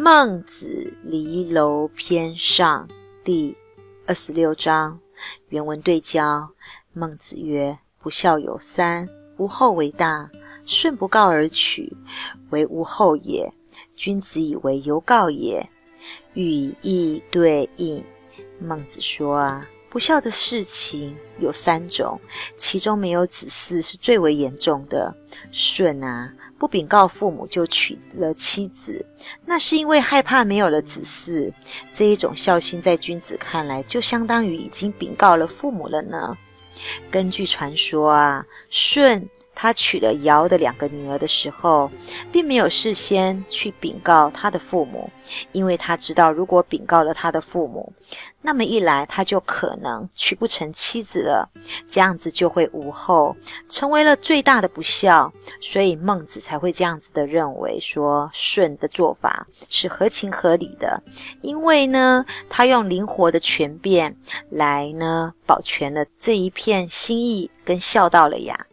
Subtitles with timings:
[0.00, 2.88] 孟子离娄篇上
[3.24, 3.56] 第
[4.06, 4.96] 二十六章
[5.48, 6.48] 原文对焦。
[6.92, 10.30] 孟子曰：“不孝有三，无后为大。
[10.64, 11.92] 顺不告而取，
[12.50, 13.52] 为无后也。
[13.96, 15.68] 君子以为犹告也。”
[16.34, 18.04] 语义对应。
[18.60, 19.68] 孟子说啊。
[19.90, 22.20] 不孝的事情有三种，
[22.56, 25.14] 其中没有子嗣是最为严重的。
[25.50, 29.04] 舜啊，不禀告父母就娶了妻子，
[29.46, 31.52] 那是因为害怕没有了子嗣。
[31.92, 36.36] 这一种孝心，在君子看来，就相当于已经禀告了父母了呢。
[37.10, 39.28] 根据传说啊，舜。
[39.60, 41.90] 他娶了尧的两个女儿的时候，
[42.30, 45.10] 并没有事先去禀告他的父母，
[45.50, 47.92] 因为他知道，如果禀告了他的父母，
[48.40, 51.50] 那么一来他就可能娶不成妻子了，
[51.88, 53.36] 这样子就会无后，
[53.68, 55.32] 成为了最大的不孝。
[55.60, 61.02] 所以孟子才会这样子的认为，说舜的做法是合情合理的，
[61.42, 64.16] 因为呢，他用灵活的权变
[64.50, 68.66] 来呢，保全了这一片心意跟孝道了呀。